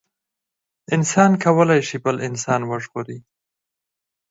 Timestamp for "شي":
1.87-1.97